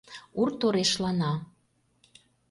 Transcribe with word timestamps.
Ур 0.43 0.51
торешлана. 0.61 1.29